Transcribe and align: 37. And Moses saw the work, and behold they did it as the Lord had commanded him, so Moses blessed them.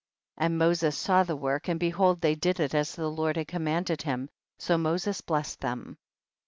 37. 0.39 0.45
And 0.47 0.57
Moses 0.57 0.97
saw 0.97 1.21
the 1.21 1.35
work, 1.35 1.67
and 1.67 1.79
behold 1.79 2.21
they 2.21 2.33
did 2.33 2.59
it 2.59 2.73
as 2.73 2.95
the 2.95 3.07
Lord 3.07 3.37
had 3.37 3.47
commanded 3.47 4.01
him, 4.01 4.31
so 4.57 4.75
Moses 4.75 5.21
blessed 5.21 5.59
them. 5.61 5.95